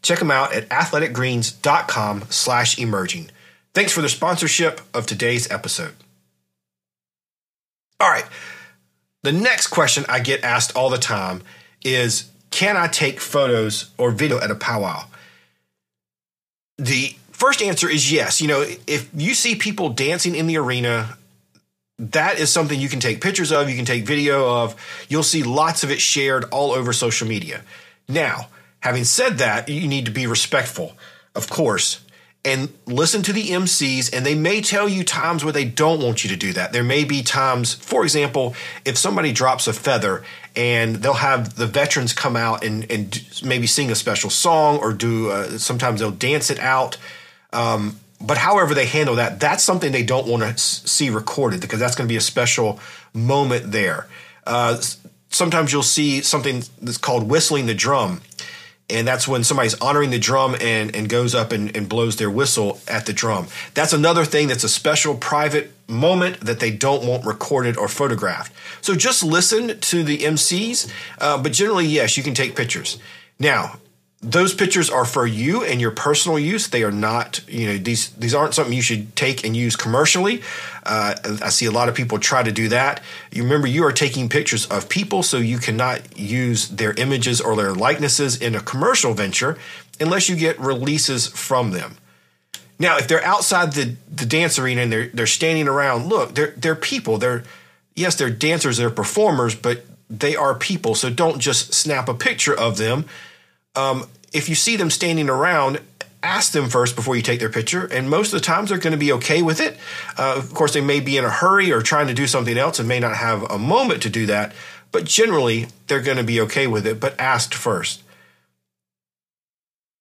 Check 0.06 0.20
them 0.20 0.30
out 0.30 0.52
at 0.52 0.68
athleticgreens.com 0.68 2.26
slash 2.30 2.78
emerging. 2.78 3.28
Thanks 3.74 3.92
for 3.92 4.02
the 4.02 4.08
sponsorship 4.08 4.80
of 4.94 5.04
today's 5.04 5.50
episode. 5.50 5.94
All 7.98 8.08
right. 8.08 8.24
The 9.24 9.32
next 9.32 9.66
question 9.66 10.04
I 10.08 10.20
get 10.20 10.44
asked 10.44 10.76
all 10.76 10.90
the 10.90 10.96
time 10.96 11.42
is 11.82 12.30
Can 12.52 12.76
I 12.76 12.86
take 12.86 13.18
photos 13.18 13.90
or 13.98 14.12
video 14.12 14.40
at 14.40 14.52
a 14.52 14.54
powwow? 14.54 15.06
The 16.78 17.16
first 17.32 17.60
answer 17.60 17.90
is 17.90 18.12
yes. 18.12 18.40
You 18.40 18.46
know, 18.46 18.64
if 18.86 19.10
you 19.12 19.34
see 19.34 19.56
people 19.56 19.88
dancing 19.88 20.36
in 20.36 20.46
the 20.46 20.58
arena, 20.58 21.18
that 21.98 22.38
is 22.38 22.52
something 22.52 22.78
you 22.78 22.88
can 22.88 23.00
take 23.00 23.20
pictures 23.20 23.50
of, 23.50 23.68
you 23.68 23.74
can 23.74 23.84
take 23.84 24.06
video 24.06 24.62
of. 24.62 24.76
You'll 25.08 25.24
see 25.24 25.42
lots 25.42 25.82
of 25.82 25.90
it 25.90 26.00
shared 26.00 26.44
all 26.52 26.70
over 26.70 26.92
social 26.92 27.26
media. 27.26 27.62
Now, 28.08 28.50
Having 28.86 29.04
said 29.04 29.38
that, 29.38 29.68
you 29.68 29.88
need 29.88 30.04
to 30.04 30.12
be 30.12 30.28
respectful, 30.28 30.96
of 31.34 31.50
course, 31.50 32.02
and 32.44 32.72
listen 32.86 33.20
to 33.24 33.32
the 33.32 33.48
MCs, 33.48 34.14
and 34.14 34.24
they 34.24 34.36
may 34.36 34.60
tell 34.60 34.88
you 34.88 35.02
times 35.02 35.42
where 35.42 35.52
they 35.52 35.64
don't 35.64 36.00
want 36.00 36.22
you 36.22 36.30
to 36.30 36.36
do 36.36 36.52
that. 36.52 36.72
There 36.72 36.84
may 36.84 37.02
be 37.02 37.24
times, 37.24 37.74
for 37.74 38.04
example, 38.04 38.54
if 38.84 38.96
somebody 38.96 39.32
drops 39.32 39.66
a 39.66 39.72
feather 39.72 40.22
and 40.54 40.94
they'll 40.94 41.14
have 41.14 41.56
the 41.56 41.66
veterans 41.66 42.12
come 42.12 42.36
out 42.36 42.62
and, 42.62 42.88
and 42.88 43.28
maybe 43.42 43.66
sing 43.66 43.90
a 43.90 43.96
special 43.96 44.30
song 44.30 44.78
or 44.78 44.92
do, 44.92 45.32
uh, 45.32 45.58
sometimes 45.58 45.98
they'll 45.98 46.12
dance 46.12 46.48
it 46.48 46.60
out. 46.60 46.96
Um, 47.52 47.98
but 48.20 48.38
however 48.38 48.72
they 48.72 48.86
handle 48.86 49.16
that, 49.16 49.40
that's 49.40 49.64
something 49.64 49.90
they 49.90 50.04
don't 50.04 50.28
want 50.28 50.44
to 50.44 50.56
see 50.56 51.10
recorded 51.10 51.60
because 51.60 51.80
that's 51.80 51.96
going 51.96 52.06
to 52.06 52.12
be 52.12 52.18
a 52.18 52.20
special 52.20 52.78
moment 53.12 53.72
there. 53.72 54.06
Uh, 54.46 54.80
sometimes 55.30 55.72
you'll 55.72 55.82
see 55.82 56.20
something 56.20 56.62
that's 56.80 56.98
called 56.98 57.28
whistling 57.28 57.66
the 57.66 57.74
drum 57.74 58.20
and 58.88 59.06
that's 59.06 59.26
when 59.26 59.42
somebody's 59.42 59.74
honoring 59.80 60.10
the 60.10 60.18
drum 60.18 60.54
and, 60.60 60.94
and 60.94 61.08
goes 61.08 61.34
up 61.34 61.52
and, 61.52 61.76
and 61.76 61.88
blows 61.88 62.16
their 62.16 62.30
whistle 62.30 62.80
at 62.86 63.06
the 63.06 63.12
drum. 63.12 63.48
That's 63.74 63.92
another 63.92 64.24
thing 64.24 64.48
that's 64.48 64.64
a 64.64 64.68
special 64.68 65.16
private 65.16 65.72
moment 65.88 66.40
that 66.40 66.60
they 66.60 66.70
don't 66.70 67.04
want 67.04 67.26
recorded 67.26 67.76
or 67.76 67.88
photographed. 67.88 68.52
So 68.80 68.94
just 68.94 69.24
listen 69.24 69.80
to 69.80 70.04
the 70.04 70.18
MCs, 70.18 70.90
uh, 71.20 71.42
but 71.42 71.52
generally, 71.52 71.86
yes, 71.86 72.16
you 72.16 72.22
can 72.22 72.34
take 72.34 72.54
pictures. 72.54 72.98
Now, 73.38 73.78
those 74.26 74.54
pictures 74.54 74.90
are 74.90 75.04
for 75.04 75.24
you 75.24 75.62
and 75.62 75.80
your 75.80 75.92
personal 75.92 76.36
use. 76.36 76.66
They 76.66 76.82
are 76.82 76.90
not, 76.90 77.40
you 77.48 77.68
know, 77.68 77.78
these 77.78 78.10
these 78.10 78.34
aren't 78.34 78.54
something 78.54 78.74
you 78.74 78.82
should 78.82 79.14
take 79.14 79.44
and 79.44 79.56
use 79.56 79.76
commercially. 79.76 80.42
Uh, 80.84 81.14
I 81.40 81.50
see 81.50 81.66
a 81.66 81.70
lot 81.70 81.88
of 81.88 81.94
people 81.94 82.18
try 82.18 82.42
to 82.42 82.50
do 82.50 82.68
that. 82.70 83.02
You 83.30 83.44
remember, 83.44 83.68
you 83.68 83.84
are 83.84 83.92
taking 83.92 84.28
pictures 84.28 84.66
of 84.66 84.88
people, 84.88 85.22
so 85.22 85.36
you 85.36 85.58
cannot 85.58 86.18
use 86.18 86.68
their 86.68 86.92
images 86.94 87.40
or 87.40 87.54
their 87.54 87.72
likenesses 87.72 88.36
in 88.36 88.56
a 88.56 88.60
commercial 88.60 89.14
venture 89.14 89.58
unless 90.00 90.28
you 90.28 90.34
get 90.34 90.58
releases 90.58 91.28
from 91.28 91.70
them. 91.70 91.96
Now, 92.80 92.98
if 92.98 93.06
they're 93.06 93.24
outside 93.24 93.72
the, 93.72 93.94
the 94.12 94.26
dance 94.26 94.58
arena 94.58 94.82
and 94.82 94.92
they're 94.92 95.08
they're 95.08 95.26
standing 95.28 95.68
around, 95.68 96.08
look, 96.08 96.34
they're 96.34 96.52
they're 96.56 96.74
people. 96.74 97.18
They're 97.18 97.44
yes, 97.94 98.16
they're 98.16 98.30
dancers, 98.30 98.76
they're 98.76 98.90
performers, 98.90 99.54
but 99.54 99.84
they 100.10 100.34
are 100.34 100.56
people. 100.56 100.96
So 100.96 101.10
don't 101.10 101.38
just 101.38 101.72
snap 101.74 102.08
a 102.08 102.14
picture 102.14 102.58
of 102.58 102.76
them. 102.76 103.04
Um, 103.76 104.08
if 104.32 104.48
you 104.48 104.54
see 104.54 104.76
them 104.76 104.90
standing 104.90 105.28
around, 105.28 105.80
ask 106.22 106.52
them 106.52 106.68
first 106.68 106.96
before 106.96 107.16
you 107.16 107.22
take 107.22 107.40
their 107.40 107.50
picture. 107.50 107.86
And 107.86 108.10
most 108.10 108.32
of 108.32 108.40
the 108.40 108.44
times 108.44 108.70
they're 108.70 108.78
going 108.78 108.92
to 108.92 108.98
be 108.98 109.12
okay 109.12 109.42
with 109.42 109.60
it. 109.60 109.76
Uh, 110.18 110.34
of 110.36 110.52
course, 110.54 110.74
they 110.74 110.80
may 110.80 111.00
be 111.00 111.16
in 111.16 111.24
a 111.24 111.30
hurry 111.30 111.72
or 111.72 111.82
trying 111.82 112.08
to 112.08 112.14
do 112.14 112.26
something 112.26 112.58
else 112.58 112.78
and 112.78 112.88
may 112.88 113.00
not 113.00 113.16
have 113.16 113.42
a 113.50 113.58
moment 113.58 114.02
to 114.02 114.10
do 114.10 114.26
that. 114.26 114.52
But 114.92 115.04
generally, 115.04 115.66
they're 115.86 116.00
going 116.00 116.16
to 116.16 116.24
be 116.24 116.40
okay 116.42 116.66
with 116.66 116.86
it, 116.86 117.00
but 117.00 117.18
asked 117.20 117.54
first. 117.54 118.02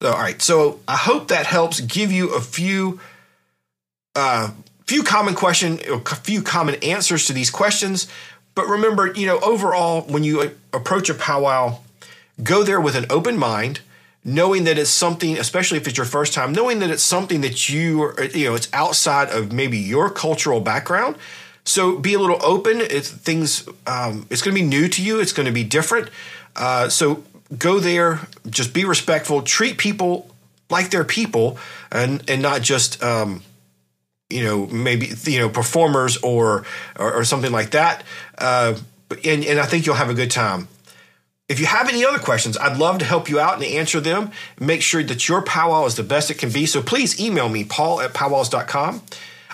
All 0.01 0.11
right. 0.11 0.41
So 0.41 0.79
I 0.87 0.97
hope 0.97 1.29
that 1.29 1.45
helps 1.45 1.79
give 1.79 2.11
you 2.11 2.33
a 2.35 2.41
few 2.41 2.99
uh, 4.15 4.51
few 4.85 5.03
common 5.03 5.35
question, 5.35 5.79
a 5.87 5.99
few 5.99 6.41
common 6.41 6.75
answers 6.75 7.25
to 7.27 7.33
these 7.33 7.49
questions. 7.49 8.07
But 8.53 8.67
remember, 8.67 9.11
you 9.13 9.25
know, 9.25 9.39
overall, 9.39 10.01
when 10.01 10.23
you 10.23 10.55
approach 10.71 11.09
a 11.09 11.13
powwow, 11.13 11.79
go 12.41 12.63
there 12.63 12.79
with 12.79 12.95
an 12.95 13.05
open 13.09 13.37
mind, 13.37 13.81
knowing 14.25 14.63
that 14.63 14.79
it's 14.79 14.89
something, 14.89 15.37
especially 15.37 15.77
if 15.77 15.87
it's 15.87 15.97
your 15.97 16.05
first 16.05 16.33
time, 16.33 16.51
knowing 16.51 16.79
that 16.79 16.89
it's 16.89 17.03
something 17.03 17.41
that 17.41 17.69
you, 17.69 18.01
are, 18.01 18.23
you 18.25 18.45
know, 18.45 18.55
it's 18.55 18.67
outside 18.73 19.29
of 19.29 19.53
maybe 19.53 19.77
your 19.77 20.09
cultural 20.09 20.59
background. 20.59 21.15
So 21.63 21.99
be 21.99 22.15
a 22.15 22.19
little 22.19 22.43
open. 22.43 22.81
It's 22.81 23.09
things. 23.09 23.67
Um, 23.85 24.25
it's 24.31 24.41
going 24.41 24.55
to 24.55 24.61
be 24.61 24.67
new 24.67 24.87
to 24.89 25.03
you. 25.03 25.19
It's 25.19 25.31
going 25.31 25.45
to 25.45 25.51
be 25.51 25.63
different. 25.63 26.09
Uh, 26.55 26.89
so 26.89 27.23
go 27.57 27.79
there. 27.79 28.27
Just 28.49 28.73
be 28.73 28.83
respectful. 28.83 29.43
Treat 29.43 29.77
people 29.77 30.29
like 30.69 30.89
they're 30.89 31.03
people, 31.03 31.57
and 31.91 32.27
and 32.29 32.41
not 32.41 32.61
just. 32.61 33.01
Um, 33.01 33.41
you 34.27 34.43
know, 34.43 34.65
maybe 34.65 35.11
you 35.25 35.37
know 35.37 35.49
performers 35.49 36.17
or 36.17 36.65
or, 36.97 37.13
or 37.13 37.23
something 37.23 37.51
like 37.51 37.71
that. 37.71 38.03
Uh, 38.37 38.75
and 39.23 39.45
and 39.45 39.59
I 39.59 39.65
think 39.65 39.85
you'll 39.85 39.95
have 39.95 40.09
a 40.09 40.15
good 40.15 40.31
time. 40.31 40.67
If 41.47 41.59
you 41.59 41.67
have 41.67 41.87
any 41.89 42.03
other 42.03 42.17
questions, 42.17 42.57
I'd 42.57 42.77
love 42.77 42.97
to 42.97 43.05
help 43.05 43.29
you 43.29 43.39
out 43.39 43.53
and 43.53 43.63
answer 43.63 43.99
them. 43.99 44.31
Make 44.59 44.81
sure 44.81 45.03
that 45.03 45.29
your 45.29 45.43
powwow 45.43 45.85
is 45.85 45.93
the 45.93 46.01
best 46.01 46.31
it 46.31 46.39
can 46.39 46.49
be. 46.49 46.65
So 46.65 46.81
please 46.81 47.21
email 47.21 47.49
me, 47.49 47.63
paul 47.63 48.01
at 48.01 48.15
powwows.com. 48.15 49.03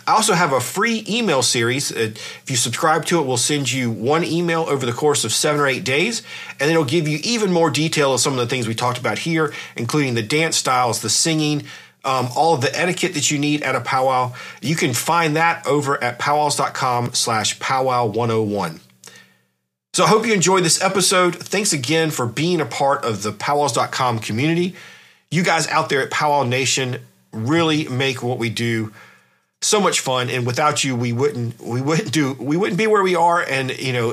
I 0.08 0.14
also 0.14 0.34
have 0.34 0.54
a 0.54 0.62
free 0.62 1.06
email 1.08 1.44
series. 1.44 1.92
Uh, 1.92 2.12
if 2.14 2.46
you 2.50 2.56
subscribe 2.56 3.06
to 3.08 3.20
it, 3.20 3.28
we'll 3.28 3.36
send 3.36 3.72
you 3.72 3.92
one 3.92 4.24
email 4.24 4.62
over 4.62 4.86
the 4.86 4.94
course 4.94 5.26
of 5.26 5.34
seven 5.34 5.60
or 5.60 5.68
eight 5.68 5.84
days, 5.84 6.24
and 6.62 6.72
it'll 6.72 6.86
give 6.86 7.10
you 7.10 7.20
even 7.24 7.52
more 7.52 7.70
detail 7.70 8.14
of 8.14 8.22
some 8.22 8.34
of 8.34 8.40
the 8.40 8.48
things 8.48 8.70
we 8.70 8.74
talked 8.74 8.98
about 8.98 9.20
here, 9.20 9.54
including 9.76 10.16
the 10.16 10.24
dance 10.24 10.56
styles, 10.56 11.02
the 11.02 11.10
singing, 11.10 11.64
um, 12.06 12.30
all 12.36 12.56
of 12.56 12.62
the 12.62 12.74
etiquette 12.78 13.14
that 13.14 13.30
you 13.30 13.38
need 13.38 13.64
at 13.64 13.76
a 13.76 13.82
powwow. 13.82 14.34
You 14.62 14.76
can 14.76 14.94
find 14.94 15.36
that 15.36 15.68
over 15.68 16.02
at 16.02 16.20
powwows.com 16.20 17.14
slash 17.14 17.60
powwow 17.60 18.06
101. 18.06 18.80
So 19.94 20.06
I 20.06 20.08
hope 20.08 20.26
you 20.26 20.34
enjoyed 20.34 20.64
this 20.64 20.82
episode. 20.82 21.36
Thanks 21.36 21.74
again 21.74 22.12
for 22.12 22.26
being 22.26 22.62
a 22.62 22.66
part 22.66 23.04
of 23.04 23.24
the 23.24 23.34
powwows.com 23.34 24.20
community. 24.20 24.76
You 25.30 25.44
guys 25.44 25.68
out 25.68 25.90
there 25.90 26.02
at 26.02 26.10
Powwow 26.12 26.44
Nation 26.44 27.00
really 27.34 27.88
make 27.90 28.24
what 28.24 28.38
we 28.38 28.50
do 28.50 28.94
so 29.62 29.80
much 29.80 30.00
fun 30.00 30.30
and 30.30 30.46
without 30.46 30.84
you 30.84 30.96
we 30.96 31.14
wouldn't 31.14 31.60
we 31.62 31.82
wouldn't 31.82 32.12
do 32.12 32.34
we 32.34 32.58
wouldn't 32.58 32.80
be 32.80 32.88
where 32.88 33.04
we 33.04 33.16
are 33.16 33.42
and 33.42 33.70
you 33.80 33.94
know 33.94 34.12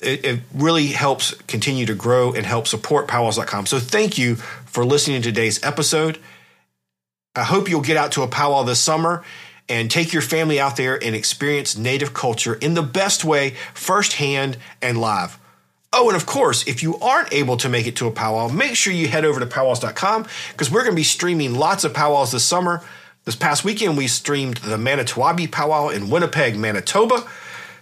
it, 0.00 0.24
it 0.24 0.40
really 0.52 0.88
helps 0.88 1.34
continue 1.46 1.86
to 1.86 1.94
grow 1.94 2.32
and 2.32 2.44
help 2.44 2.66
support 2.66 3.08
powwows.com. 3.08 3.66
So 3.66 3.78
thank 3.78 4.18
you 4.18 4.36
for 4.36 4.84
listening 4.84 5.22
to 5.22 5.28
today's 5.28 5.62
episode. 5.64 6.18
I 7.34 7.44
hope 7.44 7.68
you'll 7.68 7.80
get 7.80 7.96
out 7.96 8.12
to 8.12 8.22
a 8.22 8.28
powwow 8.28 8.62
this 8.62 8.80
summer 8.80 9.24
and 9.68 9.90
take 9.90 10.12
your 10.12 10.22
family 10.22 10.60
out 10.60 10.76
there 10.76 11.02
and 11.02 11.14
experience 11.14 11.76
Native 11.76 12.14
culture 12.14 12.54
in 12.54 12.74
the 12.74 12.82
best 12.82 13.24
way, 13.24 13.50
firsthand 13.74 14.56
and 14.80 15.00
live. 15.00 15.38
Oh, 15.92 16.08
and 16.08 16.16
of 16.16 16.26
course, 16.26 16.66
if 16.66 16.82
you 16.82 16.98
aren't 16.98 17.32
able 17.32 17.56
to 17.58 17.68
make 17.68 17.86
it 17.86 17.96
to 17.96 18.06
a 18.06 18.10
powwow, 18.10 18.48
make 18.48 18.76
sure 18.76 18.92
you 18.92 19.08
head 19.08 19.24
over 19.24 19.40
to 19.40 19.46
powwows.com 19.46 20.26
because 20.52 20.70
we're 20.70 20.82
going 20.82 20.92
to 20.92 20.96
be 20.96 21.02
streaming 21.02 21.54
lots 21.54 21.84
of 21.84 21.94
powwows 21.94 22.32
this 22.32 22.44
summer. 22.44 22.82
This 23.24 23.36
past 23.36 23.64
weekend, 23.64 23.96
we 23.96 24.06
streamed 24.06 24.58
the 24.58 24.78
Manito 24.78 25.20
Ahbee 25.20 25.50
powwow 25.50 25.88
in 25.88 26.10
Winnipeg, 26.10 26.56
Manitoba. 26.56 27.26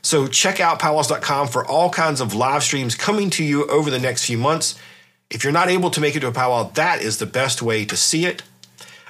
So 0.00 0.26
check 0.26 0.60
out 0.60 0.78
powwows.com 0.78 1.48
for 1.48 1.66
all 1.66 1.90
kinds 1.90 2.20
of 2.20 2.34
live 2.34 2.62
streams 2.62 2.94
coming 2.94 3.30
to 3.30 3.44
you 3.44 3.66
over 3.66 3.90
the 3.90 3.98
next 3.98 4.26
few 4.26 4.38
months. 4.38 4.78
If 5.30 5.42
you're 5.42 5.52
not 5.52 5.68
able 5.68 5.90
to 5.90 6.00
make 6.00 6.14
it 6.14 6.20
to 6.20 6.28
a 6.28 6.32
powwow, 6.32 6.70
that 6.74 7.02
is 7.02 7.18
the 7.18 7.26
best 7.26 7.62
way 7.62 7.84
to 7.86 7.96
see 7.96 8.26
it. 8.26 8.42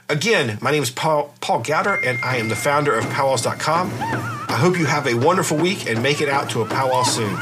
Again, 0.08 0.58
my 0.60 0.70
name 0.70 0.82
is 0.82 0.90
Paul, 0.90 1.34
Paul 1.40 1.62
Gowder, 1.62 1.94
and 2.04 2.22
I 2.22 2.36
am 2.36 2.48
the 2.48 2.56
founder 2.56 2.94
of 2.94 3.04
powwows.com. 3.06 3.90
I 4.00 4.56
hope 4.58 4.78
you 4.78 4.84
have 4.84 5.06
a 5.06 5.14
wonderful 5.14 5.56
week 5.56 5.88
and 5.88 6.02
make 6.02 6.20
it 6.20 6.28
out 6.28 6.50
to 6.50 6.60
a 6.60 6.66
powwow 6.66 7.04
soon. 7.04 7.34